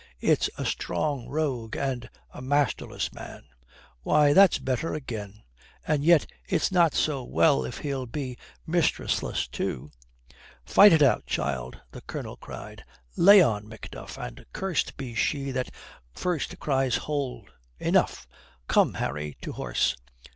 [0.19, 3.43] "It's a strong rogue and a masterless man,"
[4.01, 5.43] "Why, that's better again.
[5.85, 8.35] And yet it's not so well if he'll be
[8.67, 9.91] mistressless too."
[10.65, 12.83] "Fight it out, child," the Colonel cried.
[13.15, 15.69] "'Lay on, Macduff, and curst be she that
[16.15, 18.27] first cries hold, enough!'
[18.67, 19.95] Come, Harry, to horse."